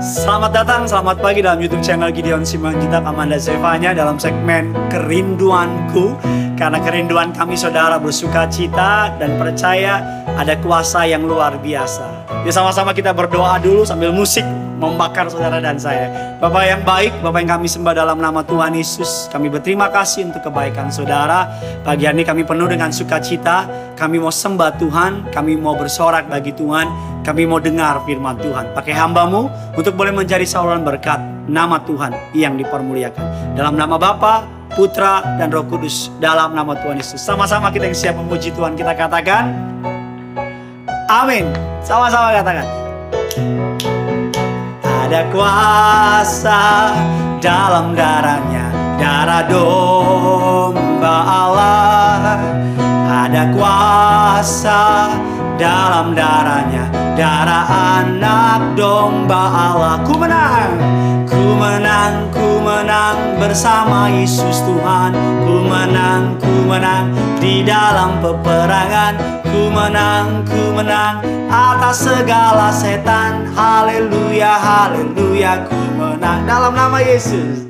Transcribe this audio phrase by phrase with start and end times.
[0.00, 6.18] Selamat datang, selamat pagi dalam YouTube channel Gideon Simanjuntak Amanda Zevanya dalam segmen Kerinduanku.
[6.58, 12.04] Karena kerinduan kami saudara bersuka cita dan percaya ada kuasa yang luar biasa.
[12.42, 14.44] Ya sama-sama kita berdoa dulu sambil musik
[14.80, 16.36] membakar saudara dan saya.
[16.40, 19.28] Bapak yang baik, Bapak yang kami sembah dalam nama Tuhan Yesus.
[19.28, 21.48] Kami berterima kasih untuk kebaikan saudara.
[21.84, 23.68] Pagi ini kami penuh dengan sukacita.
[24.00, 26.88] Kami mau sembah Tuhan, kami mau bersorak bagi Tuhan,
[27.20, 28.72] kami mau dengar firman Tuhan.
[28.72, 33.52] Pakai hambamu untuk boleh menjadi saluran berkat nama Tuhan yang dipermuliakan.
[33.60, 36.08] Dalam nama Bapa, Putra, dan Roh Kudus.
[36.16, 37.20] Dalam nama Tuhan Yesus.
[37.20, 39.52] Sama-sama kita yang siap memuji Tuhan kita katakan.
[41.12, 41.52] Amin.
[41.84, 42.64] Sama-sama katakan.
[44.80, 46.62] Ada kuasa
[47.44, 48.64] dalam darahnya,
[48.96, 52.79] darah domba Allah.
[53.30, 54.82] Ada kuasa
[55.54, 57.62] dalam darahnya, darah
[58.02, 60.02] anak domba Allah.
[60.02, 60.74] Ku menang,
[61.30, 65.14] ku menang, ku menang bersama Yesus Tuhan.
[65.46, 69.14] Ku menang, ku menang di dalam peperangan.
[69.46, 73.46] Ku menang, ku menang atas segala setan.
[73.54, 77.69] Haleluya, haleluya, ku menang dalam nama Yesus.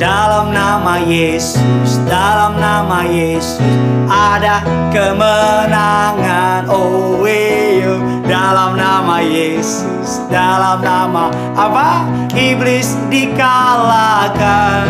[0.00, 3.60] Dalam nama Yesus, dalam nama Yesus
[4.08, 6.64] ada kemenangan.
[6.72, 8.00] Oh, weyo.
[8.24, 12.08] dalam nama Yesus, dalam nama apa?
[12.32, 14.88] Iblis dikalahkan.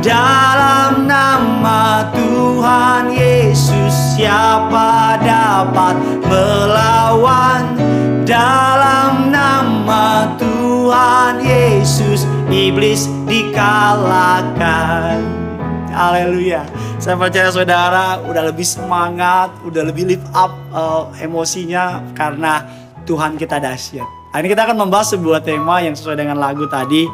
[0.00, 7.76] Dalam nama Tuhan Yesus, siapa dapat melawan?
[8.24, 13.17] Dalam nama Tuhan Yesus, iblis
[13.58, 15.18] dikalahkan.
[15.90, 16.62] Haleluya.
[17.02, 22.62] Saya percaya saudara udah lebih semangat, udah lebih lift up uh, emosinya karena
[23.02, 24.06] Tuhan kita dahsyat.
[24.30, 27.10] Hari ini kita akan membahas sebuah tema yang sesuai dengan lagu tadi,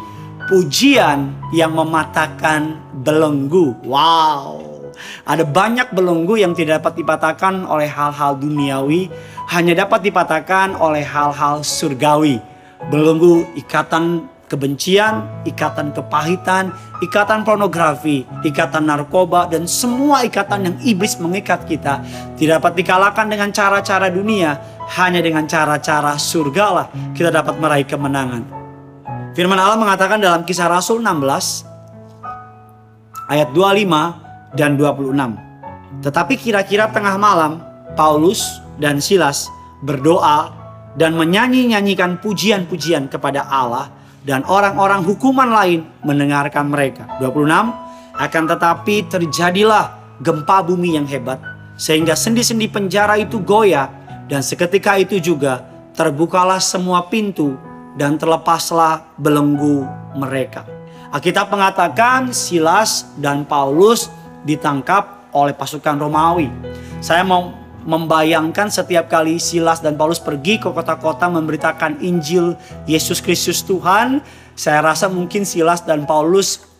[0.53, 3.81] pujian yang mematahkan belenggu.
[3.88, 4.93] Wow.
[5.25, 9.09] Ada banyak belenggu yang tidak dapat dipatahkan oleh hal-hal duniawi,
[9.49, 12.37] hanya dapat dipatahkan oleh hal-hal surgawi.
[12.93, 21.65] Belenggu ikatan kebencian, ikatan kepahitan, ikatan pornografi, ikatan narkoba, dan semua ikatan yang iblis mengikat
[21.65, 22.05] kita
[22.37, 24.60] tidak dapat dikalahkan dengan cara-cara dunia,
[25.00, 28.44] hanya dengan cara-cara surga lah kita dapat meraih kemenangan.
[29.34, 31.66] Firman Allah mengatakan dalam kisah Rasul 16
[33.27, 36.04] ayat 25 dan 26.
[36.04, 37.59] Tetapi kira-kira tengah malam
[37.99, 39.50] Paulus dan Silas
[39.83, 40.53] berdoa
[40.94, 43.91] dan menyanyi-nyanyikan pujian-pujian kepada Allah
[44.24, 47.04] dan orang-orang hukuman lain mendengarkan mereka.
[47.20, 47.44] 26
[48.16, 51.38] akan tetapi terjadilah gempa bumi yang hebat
[51.76, 53.90] sehingga sendi-sendi penjara itu goyah
[54.26, 55.62] dan seketika itu juga
[55.94, 57.54] terbukalah semua pintu
[57.94, 59.86] dan terlepaslah belenggu
[60.18, 60.66] mereka.
[61.14, 64.10] Alkitab mengatakan Silas dan Paulus
[64.42, 66.50] ditangkap oleh pasukan Romawi.
[66.98, 72.56] Saya mau membayangkan setiap kali Silas dan Paulus pergi ke kota-kota memberitakan Injil
[72.89, 74.25] Yesus Kristus Tuhan,
[74.56, 76.75] saya rasa mungkin Silas dan Paulus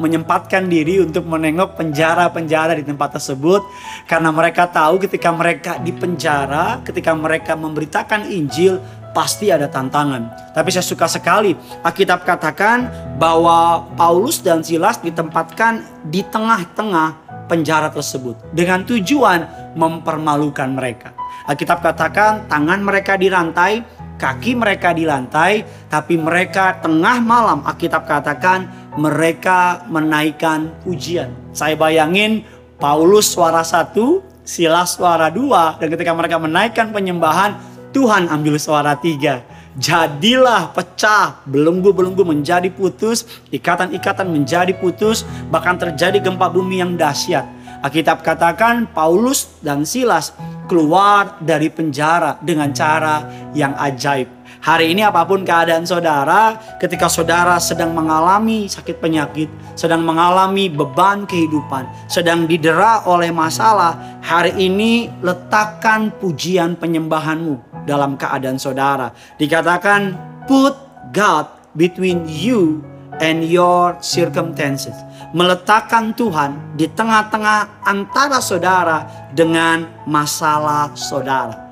[0.00, 3.60] menyempatkan diri untuk menengok penjara-penjara di tempat tersebut
[4.08, 8.80] karena mereka tahu ketika mereka di penjara, ketika mereka memberitakan Injil
[9.12, 10.54] pasti ada tantangan.
[10.54, 12.88] Tapi saya suka sekali Alkitab katakan
[13.18, 21.16] bahwa Paulus dan Silas ditempatkan di tengah-tengah penjara tersebut dengan tujuan mempermalukan mereka.
[21.48, 23.80] Alkitab katakan tangan mereka dirantai,
[24.20, 28.68] kaki mereka di lantai, tapi mereka tengah malam Alkitab katakan
[29.00, 31.32] mereka menaikkan pujian.
[31.56, 32.44] Saya bayangin
[32.76, 37.56] Paulus suara satu, Silas suara dua, dan ketika mereka menaikkan penyembahan,
[37.92, 39.40] Tuhan ambil suara tiga.
[39.78, 43.22] Jadilah pecah, belenggu-belenggu menjadi putus,
[43.54, 45.22] ikatan-ikatan menjadi putus,
[45.54, 47.46] bahkan terjadi gempa bumi yang dahsyat.
[47.78, 50.34] Alkitab katakan Paulus dan Silas
[50.66, 53.22] keluar dari penjara dengan cara
[53.54, 54.37] yang ajaib.
[54.58, 59.46] Hari ini apa pun keadaan saudara, ketika saudara sedang mengalami sakit penyakit,
[59.78, 68.58] sedang mengalami beban kehidupan, sedang didera oleh masalah, hari ini letakkan pujian penyembahanmu dalam keadaan
[68.58, 69.14] saudara.
[69.38, 70.18] Dikatakan
[70.50, 70.74] put
[71.14, 71.46] God
[71.78, 72.82] between you
[73.22, 74.94] and your circumstances.
[75.30, 81.68] Meletakkan Tuhan di tengah-tengah antara saudara dengan masalah saudara.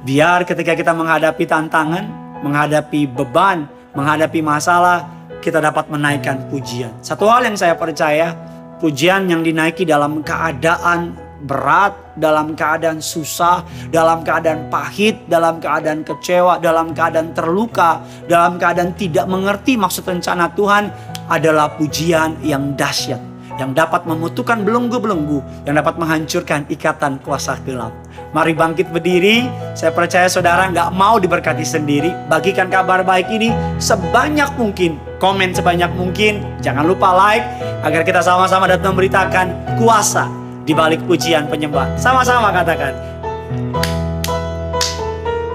[0.00, 5.06] Biar ketika kita menghadapi tantangan, menghadapi beban, menghadapi masalah,
[5.40, 6.92] kita dapat menaikkan pujian.
[7.00, 8.36] Satu hal yang saya percaya,
[8.78, 16.60] pujian yang dinaiki dalam keadaan berat, dalam keadaan susah, dalam keadaan pahit, dalam keadaan kecewa,
[16.60, 20.92] dalam keadaan terluka, dalam keadaan tidak mengerti maksud rencana Tuhan
[21.32, 27.92] adalah pujian yang dahsyat yang dapat memutuhkan belenggu-belenggu, yang dapat menghancurkan ikatan kuasa gelap.
[28.30, 29.50] Mari bangkit berdiri.
[29.74, 32.14] Saya percaya saudara nggak mau diberkati sendiri.
[32.30, 33.50] Bagikan kabar baik ini
[33.82, 35.02] sebanyak mungkin.
[35.18, 36.46] Komen sebanyak mungkin.
[36.62, 37.42] Jangan lupa like
[37.82, 39.46] agar kita sama-sama dapat memberitakan
[39.82, 40.30] kuasa
[40.62, 41.90] di balik pujian penyembah.
[41.98, 42.94] Sama-sama katakan.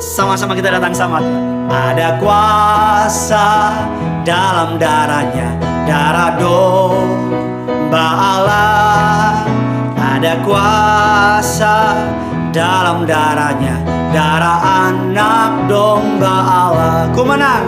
[0.04, 1.44] Sama-sama kita datang sama Tuhan.
[1.66, 3.48] Ada kuasa
[4.28, 5.56] dalam darahnya,
[5.88, 9.44] darah domba Allah.
[9.95, 11.75] Ada kuasa
[12.56, 13.84] dalam darahnya,
[14.16, 17.12] darah anak domba Allah.
[17.12, 17.68] Ku menang,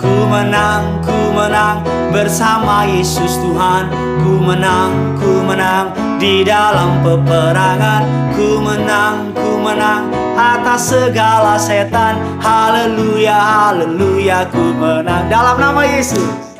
[0.00, 3.92] ku menang, ku menang bersama Yesus Tuhan.
[4.24, 8.32] Ku menang, ku menang di dalam peperangan.
[8.32, 12.16] Ku menang, ku menang atas segala setan.
[12.40, 16.51] Haleluya, haleluya, ku menang dalam nama Yesus.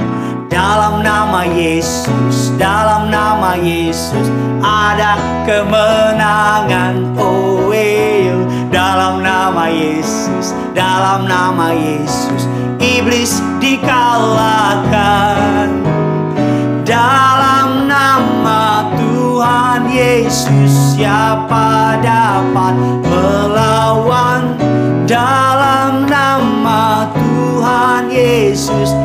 [0.52, 4.28] Dalam nama Yesus, dalam nama Yesus
[4.60, 5.16] ada
[5.49, 7.16] kemenangan.
[7.16, 8.37] Oh, eh,
[8.69, 12.44] dalam nama Yesus, dalam nama Yesus
[12.76, 15.72] iblis dikalahkan.
[16.84, 22.76] Dalam nama Tuhan Yesus siapa dapat
[23.08, 24.60] melawan?
[25.08, 29.01] Dalam nama Tuhan Yesus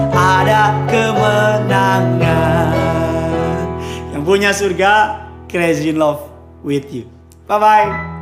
[4.38, 4.94] punya surga,
[5.50, 6.22] crazy in love
[6.62, 7.10] with you.
[7.50, 8.17] Bye bye.